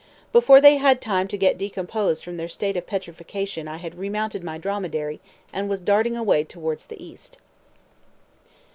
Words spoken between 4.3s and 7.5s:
my dromedary, and was darting away towards the east.